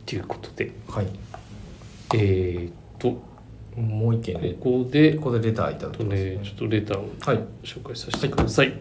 [0.06, 0.71] ということで。
[0.88, 1.08] はい。
[2.13, 3.21] えー、っと
[3.77, 6.23] もう一件でここでここでレターいただきます。
[6.23, 7.39] ねちょっとレターをはい。
[7.63, 8.73] 紹介させてください、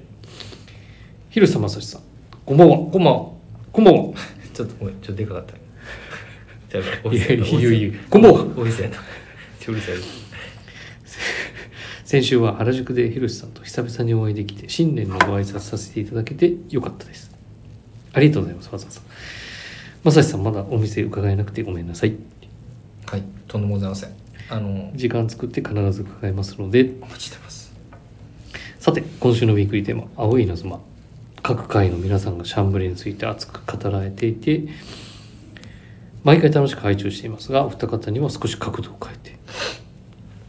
[1.29, 2.03] 広瀬正史さん。
[2.47, 2.79] こんばんは。
[2.79, 3.31] こんばんは。
[3.73, 4.15] こんばんは。
[4.55, 5.53] ちょっとごめんちょっとでかかった
[6.81, 8.47] じゃあいやいいよいいよこんばんは。
[8.57, 8.97] おいしいやな。
[9.61, 9.95] ちょうるさい
[12.05, 17.37] 先週は原宿で広瀬さんと久々にお会いできて新年のご挨拶させていただけてよかったです。
[18.15, 19.01] ありがとうございますわざわざ。
[20.05, 22.15] 正史さんまだお店伺えなくてごめんなさい。
[23.07, 23.23] はい。
[23.47, 26.93] とんでもございませんあの時間作って必ず伺いますので。
[27.03, 27.75] お待ちしてます。
[28.79, 30.79] さて今週のウィークリーテーマ「青い稲妻」
[31.43, 34.69] 各界の皆さんがシャンブレーについて熱く語られていて
[36.23, 39.37] 毎回楽しく拝聴していますがお二方には少し角度を変えて。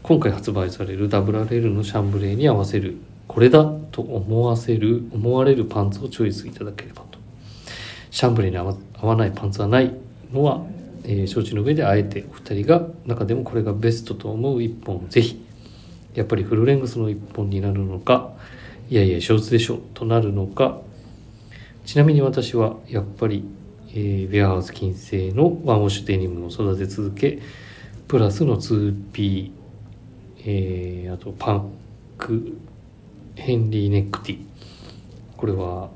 [0.02, 7.18] 今回発売されるダブラレールのシャンブレーに合わせるこれだと思わせる思われるパンツをチョイスいただければと。
[8.10, 9.92] シャンブレーに合わ合わないパンツはない
[10.32, 10.62] のは、
[11.08, 14.96] えー承知の上であえてお二人が中でもこれがベストと思う一本。
[14.96, 15.42] をぜひ
[16.14, 18.34] やっぱりフルレングスの一本になるのか
[18.90, 20.80] いやいやショーツでしょとなるのか。
[21.86, 23.42] ちなみに私はやっぱり、
[23.90, 27.38] えーウェアハウス金製のワンウォッシュデニムを育て続け
[28.06, 29.50] プラスの 2P、
[30.44, 31.72] えーあとパン
[32.18, 32.58] ク
[33.36, 34.38] ヘンリーネックティ
[35.38, 35.88] これは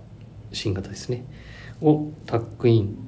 [0.53, 1.27] 新型ですね。
[1.83, 3.01] をタックイン。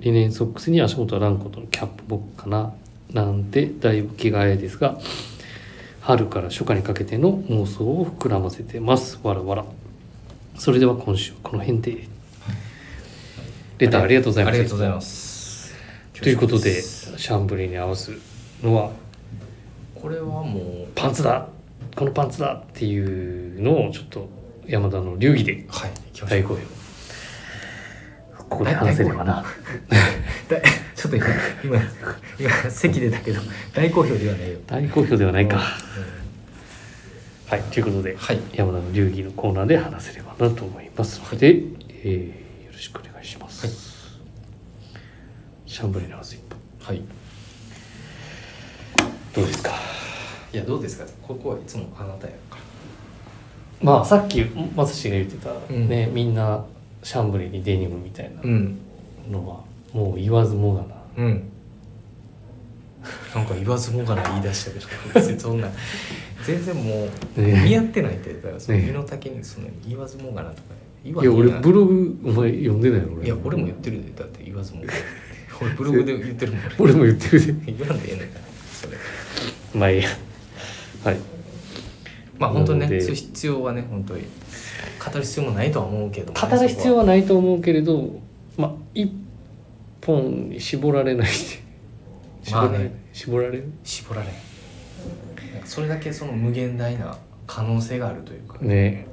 [0.00, 2.72] リネンソックスに足元はランコとのキャップボックかな
[3.12, 4.98] なんてだいぶ気がえですが
[6.00, 9.20] 春から初夏にかけての妄想を膨らませてます。
[9.22, 9.64] わらわら。
[10.56, 12.08] それでは今週はこの辺で。
[13.78, 14.54] レターありがとうございます。
[14.54, 15.74] ありがとうございます。
[16.14, 18.12] ということでシャンブレーに合わす
[18.62, 18.92] のは
[19.94, 21.48] これはもうパンツだ。
[21.96, 24.28] このパンツだっていうのをちょっと
[24.66, 25.66] 山田の流儀で
[26.28, 26.79] 大好評
[28.50, 29.42] ここで話せればな。
[30.48, 30.60] だ
[30.94, 31.26] ちょっと今
[31.64, 31.78] 今
[32.38, 33.40] 今席出たけど
[33.72, 34.58] 大好評ではないよ。
[34.66, 35.56] 大好評ではないか。
[35.56, 35.60] うん。
[37.50, 38.40] はいということではい。
[38.52, 43.76] 山田の流儀のコーナーで話せればなと思いますので、えーよろしくお願いします、はい。
[45.66, 47.02] シャンブレーに合わせ一本はい。
[49.34, 49.70] どうですか？
[50.52, 51.06] いやどうですか？
[51.22, 52.62] ここはいつもあなたやから。
[53.82, 55.88] まあさっきまさしが言ってた、うん。
[55.88, 56.64] ねみんな
[57.02, 58.40] シャンブレーにデニムみたいな。
[58.42, 58.78] うん。
[59.30, 59.60] のは
[59.92, 60.94] もう言わずもがな。
[61.16, 61.50] うん。
[63.34, 65.68] なんか言わずもがな言い出したけど別にそんな。
[66.44, 70.62] 全然もうね似合ってないってだからそのね身の丈にその言わずもがなとか
[71.04, 73.26] 言わいや俺なブログお前読んでないの俺。
[73.26, 74.12] いや俺も言ってるで。
[74.12, 74.92] だって言わずもがな。
[75.60, 77.72] 俺ブログで言ってるもん俺も言ってるで。
[77.72, 78.40] 言わんでええのか
[78.72, 78.96] それ。
[79.74, 80.08] まあいいや。
[81.04, 81.16] はい。
[82.38, 84.24] まあ本当にね必要はね本当に
[85.04, 88.20] 語る必要もないとは思うけどもね、語る必要ははないと思うけれど
[88.56, 89.10] まあ一
[90.04, 91.28] 本に絞られない。
[91.28, 91.34] で
[92.42, 93.00] 絞られね。
[93.12, 93.72] 絞られる？
[93.84, 94.28] 絞られ
[95.64, 99.06] それだけその無限大な可能性があるというか、ね。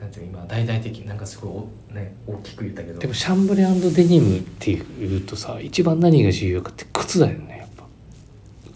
[0.00, 1.50] なんていう今大々的なんかすごい
[1.92, 2.98] お、ね、大きく言ったけど。
[2.98, 7.84] でもシャンブレーデニムっていうとさ一番何が重要かって靴だよねやっぱ。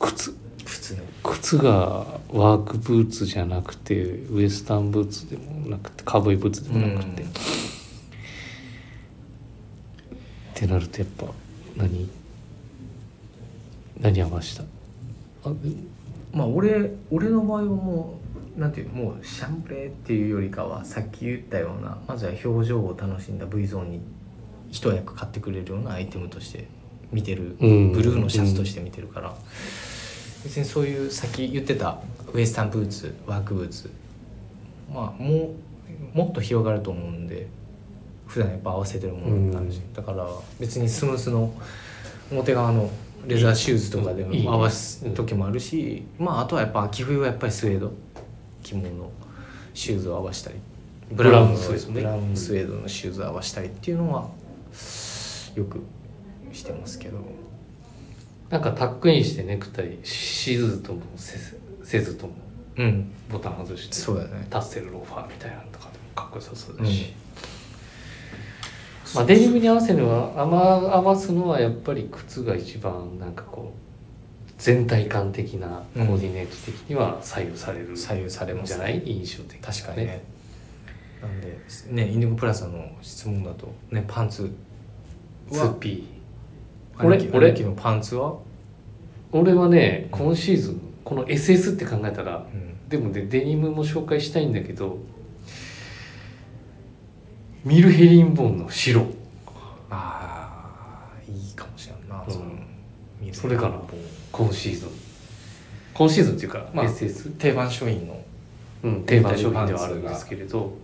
[0.07, 0.37] 靴。
[0.64, 1.01] 普通ね。
[1.23, 3.95] 靴がワークブーツじゃなくて
[4.31, 7.29] ウエスタンブーツでもなくてカーボーイブーツでもなくて、うん。
[7.29, 7.33] っ
[10.55, 11.27] てなるとやっぱ
[11.77, 12.09] 何
[14.01, 14.62] 何合わした？
[15.45, 15.57] あで
[16.33, 18.19] まあ俺俺の場合はも
[18.57, 24.01] うなんていうもうシャンプレーっていうよりかはさっき言ったようなまずは表情を楽しんだ V ゾーンに
[24.71, 26.67] 一役買ってくれるようなアイテムとして
[27.12, 27.93] 見てる、うん。
[27.93, 29.35] ブルーのシャツとして見てるから、
[30.47, 31.99] 別にそういうさっき言ってた
[32.33, 33.91] ウエスタンブーツワークブーツ
[34.93, 35.55] まあも
[36.15, 37.49] うもっと広がると思うんで
[38.29, 39.93] 普段やっぱ合わせてるものになるし、うん。
[39.93, 40.25] だから
[40.61, 41.53] 別にスムースの
[42.31, 42.89] 表側の
[43.27, 47.93] レザーシューズとかでも合わす時もあるし、まああとはやっぱ秋冬はやっぱりスウェード。
[48.63, 49.11] 着物の
[49.75, 50.57] シューズを合わせたり。
[51.11, 52.01] ブラウンスウェードね。
[52.01, 54.29] ブラウンスウェードのシューズを合わせたりっていうのは
[55.55, 55.81] よく
[56.53, 57.19] してますけど
[58.51, 62.33] なんかタックインしてネクタイしずともせずせずとも
[62.77, 63.11] うん。
[63.31, 64.47] ボタン外してそうだね。
[64.51, 66.91] タッセルローファーみたいなのとかでもかっこよさそうだうん。
[66.91, 67.13] し、
[69.15, 79.03] まあ、デニムに合わせるのは合わ合わすのはやっぱり靴が一番なんかこう全体感的なコーディネート的には左右される左右されますんじゃない？
[79.05, 80.23] 印象的確かにね。
[81.21, 84.55] なんでねインディゴプラザの質問だとねパンツ
[85.51, 86.05] は 2P
[87.01, 87.53] 俺俺。
[87.53, 88.39] のパンツは？
[89.33, 92.89] 俺はね今シーズンこの SS って考えたらうん。
[92.89, 94.99] でもねデニムも紹介したいんだけど
[97.65, 99.07] ミルヘリンボーンの白。
[99.91, 103.33] ああいいかもしれんな、うん。
[103.33, 103.81] そそれかな
[104.31, 104.89] 今シーズン。
[105.95, 108.23] 今シーズンっていうか、まあ SS、定番商品の
[108.85, 110.77] うん、定番商品ではあるんですけれど。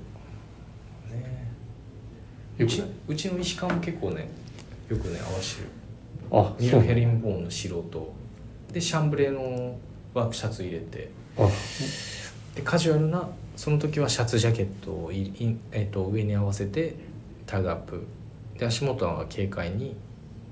[1.11, 1.48] ね。
[2.59, 4.29] うちうちの石川も結構ね
[4.88, 5.68] よくね合わせてる
[6.32, 8.12] あミルヘリンボーンの白と
[8.72, 9.78] でシャンブレーの
[10.14, 11.42] ワークシャツ入れてあ。
[12.56, 16.96] でカジュアルなその時はシャツジャケットをいい、えっと上に合わせて
[17.46, 18.06] タグアップ。
[18.58, 19.94] で足元は軽快に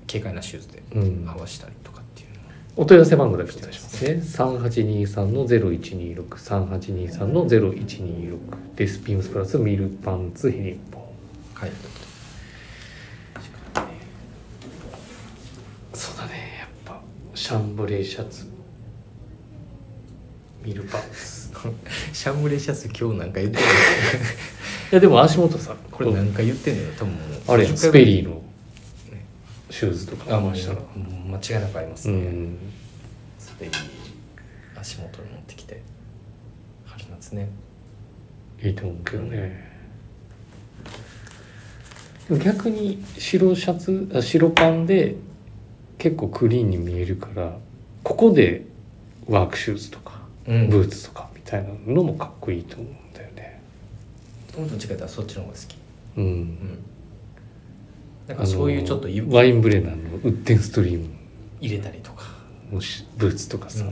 [0.07, 1.27] 軽快なシューズでうん。
[1.27, 2.35] 合わせたりとかっていうの。
[2.35, 2.43] は
[2.75, 4.11] お問い合わせ番号だけお願いしますね。
[4.21, 8.37] 3823の0126 3823の0126
[8.75, 8.99] です。
[8.99, 11.05] ビームスプラスミルパンツヘリンボーン。
[11.55, 11.71] はい
[15.93, 17.01] そうだねやっぱ
[17.35, 18.45] シャンブレーシャツ。
[20.63, 21.49] ミルパンツ。
[22.13, 23.65] シャンブレーシャツ今日なんか言ってるい。
[24.95, 27.13] やでも足元さこれなんか言ってんのよ多分
[27.47, 28.41] あれスペリーの。
[29.69, 30.35] シューズとか。
[30.37, 32.57] あもうしたら間違いなくありますうね、ん。
[33.39, 33.75] スペリー
[34.79, 35.81] 足元に持ってきて
[36.85, 37.49] 春夏ね。
[38.61, 39.71] いいと思うけどね。
[42.43, 45.15] 逆に白シャツあ白パンで
[46.01, 47.57] 結構クリーンに見えるから
[48.03, 48.65] ここで
[49.27, 50.69] ワークシューズとかうん。
[50.71, 53.61] ブーツとかみたいなのもかっこいいと思うんだよね。
[54.51, 55.77] どっちかというとそっちの方が好き。
[56.17, 56.23] うん。
[56.25, 56.57] うん。
[58.27, 61.07] なんかそういうちょっとワインブレナーのウッデンストリーム。
[61.59, 62.23] 入れたりとか。
[62.71, 63.85] のしブーツとかさ、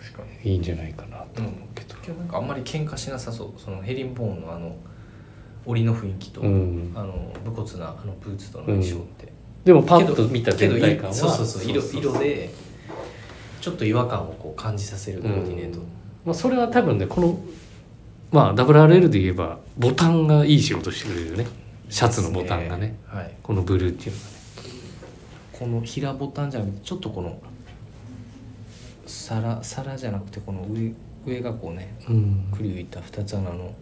[0.00, 0.52] 確かに。
[0.52, 3.60] いいんじゃないかなと思うけど、けどなんかあんまり喧嘩しなさそう。
[3.60, 4.76] そのヘリンボーンのあの
[5.66, 6.92] 檻の雰囲気と、うん。
[6.94, 9.29] あの武骨なあのブーツとの相性って、
[9.64, 12.50] でもパッと見たけど全体感はそうそうそう色色で
[13.60, 15.80] ちょっと違和感をこう感じさせるコーディネート、
[16.24, 17.38] まあ、それは多分ねこの
[18.30, 21.46] まあ WRL で言えばボタンがいい仕事してくれるよね。
[21.88, 22.96] シャツのボタンがね。
[23.06, 23.34] はい。
[23.42, 24.30] このブルーっていうのがね。
[25.52, 27.42] この平ボタンじゃなくてちょっとこの
[29.06, 30.94] 皿皿じゃなくてこの上
[31.26, 32.48] 上がこうねうん。
[32.56, 33.74] くり浮いた二つ穴の。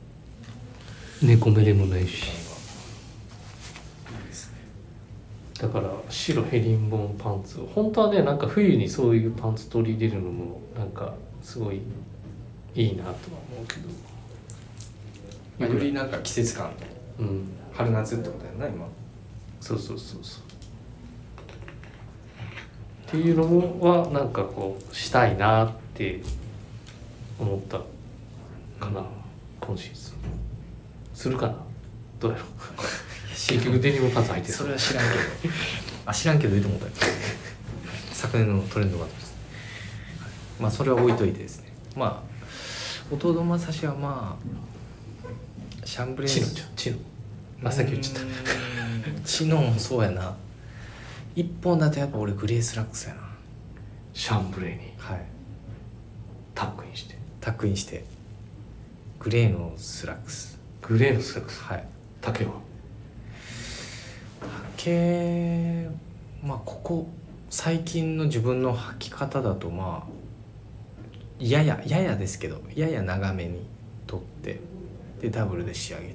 [1.21, 2.25] 猫目でもないし
[4.07, 4.59] ボタンがいいですね
[5.61, 7.59] だから白ヘリンボーンパンツ。
[7.75, 11.81] 本当はねなんか冬にそういうパンツ取り入れるのもなんかすごい
[12.75, 13.15] いいなとは
[13.53, 13.89] 思うけど。
[15.59, 16.71] まあよりなんか季節感。
[17.19, 18.87] うん春夏ってことやな今。
[19.61, 20.43] そうそうそうそう。
[23.09, 26.21] っていうのもはなんかこうしたいなって
[27.41, 27.79] 思った
[28.79, 29.05] かな
[29.61, 30.15] 今シーズン。
[31.15, 31.57] するかな？
[32.21, 32.49] どうやろう
[33.47, 34.55] 結局デニムパンツ履いてる。
[34.55, 35.55] それは知らんけど。
[36.07, 36.93] あ知らんけどいいと思ったよ
[38.13, 39.35] 昨年のトレンドがあったんです
[40.59, 41.73] まあそれは置いといてですね。
[41.97, 46.99] まあ弟の正志はまあシャンブレーチノちゃんチノ。
[47.65, 49.21] あさっき言っちゃった。
[49.21, 50.37] たチノもそうやな。
[51.35, 53.21] 一本だとやっぱ俺グレースラックスやな。
[54.13, 54.93] シャンブレーに。
[54.99, 55.21] はい。
[56.55, 57.17] タックインして。
[57.41, 58.05] タックインして。
[59.21, 60.59] グレーのスラックス。
[60.83, 61.63] グレーのスラックス。
[61.63, 61.85] はい。
[62.21, 62.68] 丈は？
[64.79, 65.89] け
[66.43, 67.09] まあここ
[67.51, 70.13] 最近の自分の履き方だとまあ
[71.39, 73.67] ややややですけどやや長めに
[74.07, 74.61] 取って
[75.21, 76.13] でダブルで仕上げて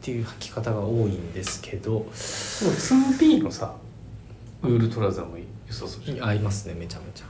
[0.00, 1.90] ていう履き方が多いんですけど。
[1.90, 3.74] でも 2P のさ
[4.62, 6.28] ウールトラウザーも良さそうじゃん。
[6.28, 7.26] 合いますねめちゃめちゃ。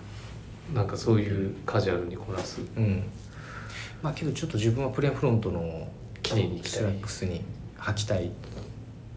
[0.75, 2.61] なんかそういうカジュアルにこなす。
[2.77, 3.05] うん。
[4.03, 5.89] まあけどちょっと自分はプレーンフロントの
[6.23, 7.43] 綺麗なスラックスに
[7.79, 8.31] 履きたい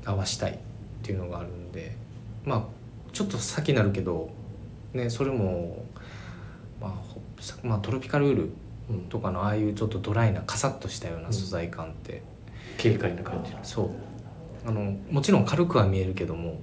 [0.06, 0.60] 合わしたい
[1.08, 1.96] っていうのがあるんで
[2.44, 2.64] まあ
[3.14, 4.30] ちょっと先になるけど
[4.94, 5.86] ねそれも
[6.82, 7.22] まあほ
[7.64, 8.50] まあトロピカルウール
[8.90, 12.22] うんとかのああいうちょっとドライなカサッとしたような素材感って、
[12.82, 13.60] 軽快な感じの。
[13.64, 13.90] そう。
[14.66, 16.60] あのもちろん軽くは見えるけども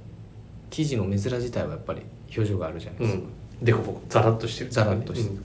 [0.71, 2.03] 生地の目面自体はやっぱり
[2.35, 3.65] 表情があるじゃないですか、うん。
[3.65, 4.71] でこぼこザラッとしてる。
[4.71, 5.37] ザラッとしてる。
[5.37, 5.45] うん。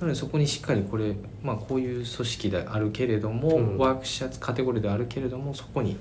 [0.00, 3.78] なのでそこにしっかりこれ、まあ、こういう組織であるけれども、うん。
[3.78, 5.96] ワークシャツカテゴリーであるけれどもそこに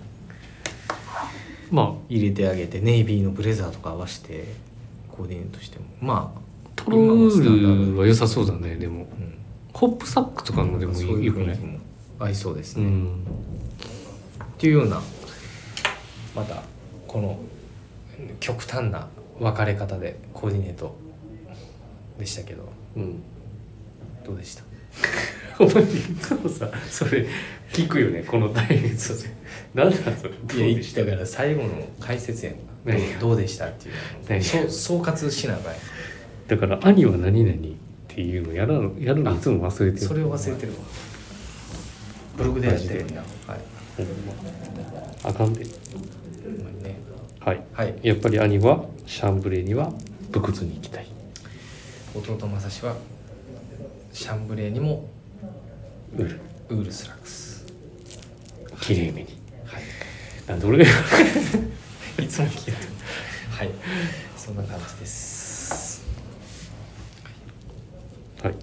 [1.72, 4.46] まあ入れてあげてネイビーのブレザーとか合わせて
[5.12, 5.86] コーディネートしても。
[6.02, 6.40] まあ
[6.76, 9.02] トロールは良さそうだねでも。
[9.02, 9.34] うん。
[9.74, 11.60] ホップサックとかのでもいういいよくない
[12.20, 13.20] 合いそうですね、っうん。
[14.58, 15.00] ていうような
[16.36, 16.64] また
[17.08, 17.40] この
[18.40, 19.08] 極端な
[19.40, 20.96] 分かれ方でコーディネート
[22.18, 22.64] でしたけど。
[22.96, 23.22] うん。
[24.26, 24.64] どうでした？
[25.60, 25.88] お 前い
[26.22, 27.26] つもさそれ
[27.72, 29.30] 聞くよねこのダイエットで
[29.74, 32.56] 何なんそれどうでしただから最後の解説やん
[32.86, 33.20] 何が？
[33.20, 33.96] どうでしたっていう
[34.30, 35.82] 何そう総括しなあかんやん。
[36.48, 37.60] だから兄は何々っ
[38.08, 40.06] ていうのやらやるのいつも忘れてる。
[40.06, 40.78] それを忘れてるわ。
[42.38, 43.24] ブログでやってるんや。
[43.46, 43.60] はい。
[43.98, 44.14] ほんま。
[45.24, 45.66] あかんで。
[45.66, 46.96] ほんまにね。
[47.42, 47.62] はい。
[47.74, 47.96] はい。
[48.02, 49.92] やっぱり兄はシャンブレーには
[50.32, 51.08] 武骨に行きたい。
[52.16, 52.96] 弟正志は
[54.14, 55.10] シャンブレーにも
[56.16, 56.40] ウール。
[56.70, 57.66] ウールスラックス。
[58.82, 59.28] きれいめに。
[59.66, 59.84] はい。
[60.48, 60.86] なんで俺が
[62.24, 62.78] いつも聞いてる。
[63.52, 63.70] はい。
[64.38, 66.04] そんな感じです。
[68.44, 68.56] はい。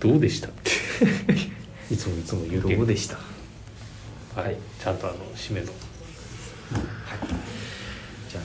[0.00, 0.48] どうでした？
[0.48, 0.70] っ て
[1.92, 2.78] いつもいつも言うけど。
[2.78, 3.18] どうでした？
[4.40, 4.56] はい。
[4.82, 5.72] ちゃんとあの締めの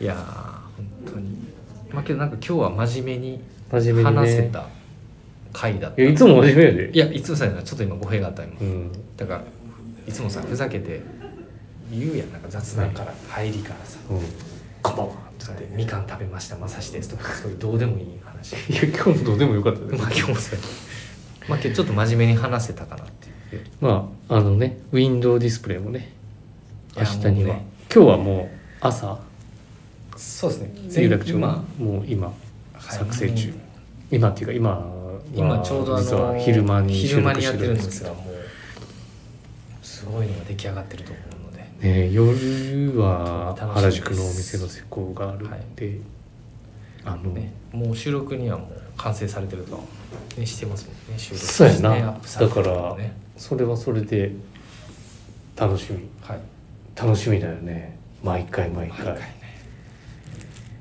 [0.00, 1.36] いやー本当に。
[1.92, 3.40] まあけどなんか今日は真面目に
[3.70, 4.22] 真面目にね。
[4.22, 4.66] 話せた
[5.52, 6.02] 回だった。
[6.02, 6.90] いやいつも真面目やで。
[6.92, 8.92] いやいつもさちょっと今語弊があった今、うん。
[9.16, 9.44] だから
[10.06, 11.00] いつもさふざけて
[11.90, 12.32] 言うやん。
[12.32, 14.20] なんか雑談から入りからさうん
[14.82, 18.54] 「こんばんは」って言って「みかん食べましたまさしです」とかそういうどうでもいい話。
[18.54, 20.64] いや今日どうでもよかったでまあ今日もそうや
[21.48, 23.04] まあけどちょっと真面目に話せたかな。
[23.04, 23.21] って
[23.80, 26.12] まああのねウィンドウディスプレイもね
[26.96, 28.04] 明日には、ね今。
[28.04, 28.48] 日はもう
[28.80, 29.18] 朝
[30.16, 30.60] そうです
[30.96, 31.02] ね。
[31.02, 32.32] 有楽町まもう今は
[32.78, 32.82] い。
[32.82, 33.54] 作成中、
[34.10, 38.14] 今っていうか今は今ちょうどあ実はの昼間に昼間にやってるんですけど。
[38.14, 41.62] がもうすごいのが出来上がってると思うので。
[41.80, 45.98] ね夜は原宿のお店の施工があるんで、
[47.04, 49.80] あの、ねもう収録にはもう完成されてるとは、
[50.36, 51.18] ね、してますもんね。
[51.18, 52.96] 収録そうやな、ねアップされてるだから
[53.36, 54.32] それはそれで
[55.56, 56.08] 楽しみ。
[56.20, 56.40] はい。
[56.96, 57.98] 楽しみだよね。
[58.22, 59.06] 毎回毎回。
[59.06, 59.34] 毎回ね。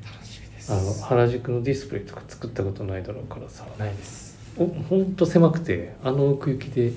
[0.04, 0.74] 楽しみです。
[0.74, 3.66] あの原宿のディスプレイとか作ったことないだろうからさ。
[3.78, 4.38] ないです。
[4.58, 6.92] おほんと狭くてあの奥行きで。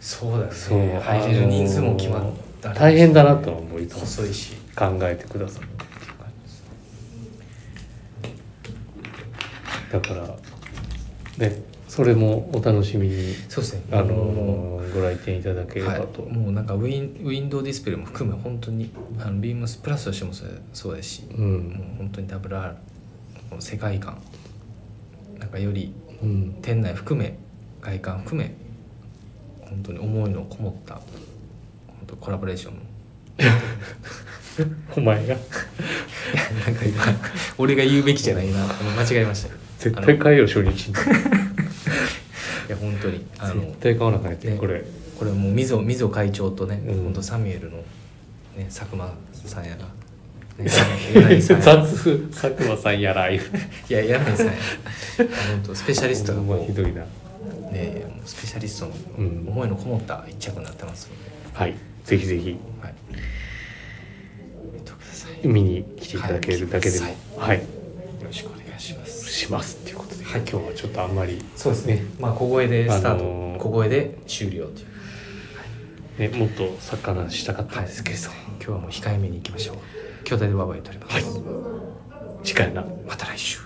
[0.00, 0.52] そうだよね。
[0.52, 4.56] そう入れる人数も決まったり大変だなとは思ういつも細いし。
[4.76, 5.68] 考えてくださって。
[5.68, 6.14] っていう
[9.98, 11.62] 感じだからね
[11.96, 13.82] それもお楽しみにそうですね。
[13.90, 20.34] あものご来店いただければと、はい、もうなんかウィンウィンドウディスプレイも含め本当にあのビームスプラスとしても
[20.74, 22.74] そうですし、うもうん本当に WR
[23.48, 24.18] この世界観
[25.38, 26.58] なんかよりうん。
[26.60, 27.38] 店内含め
[27.80, 28.54] 外観含め
[29.60, 31.04] 本当に思いのこもった本
[32.06, 32.74] 当コラボレーション。
[34.96, 35.34] お前が。
[36.66, 37.02] なんか今
[37.58, 38.66] 俺が言うべきじゃないな。
[38.66, 39.48] 間違えました。
[39.48, 40.92] よ絶対買えよ初日
[42.70, 44.84] や本当にあの絶対買わなきゃって、ねこれ。
[45.18, 47.04] これもう溝溝会長とね、うん。
[47.04, 47.78] 本当サミュエルの、
[48.56, 49.14] ね、佐久間
[49.46, 49.86] さんやら、
[50.62, 53.30] ね、雑佐久間さんやら。
[53.30, 53.40] いい
[53.88, 54.52] や柳さんや
[55.16, 57.02] 本当スペシャリストがほんまこうひどいな。
[57.72, 59.44] ねもうスペシャリストのうん。
[59.48, 61.74] 思いのこもった一着になってますので、はい。
[62.04, 62.56] ぜひぜひ。
[62.82, 62.94] はい、
[64.74, 65.48] 見てください。
[65.48, 67.06] 見に来ていただけるだけでも。
[67.36, 67.64] ははい、よ
[68.24, 69.32] ろしくお願いします。
[69.32, 72.04] しますっていうこはい今日はちょっとあんまりそうですね。
[72.18, 76.30] まあ小声でスタート、あのー小声で終了という。
[76.30, 78.18] ねもっとサッカーの話したかったんですけど、
[78.58, 79.76] 今日はもう控えめにいきましょう。
[80.24, 81.40] 兄弟でワバ言っております、
[82.42, 82.84] 次回な。
[83.06, 83.58] また来週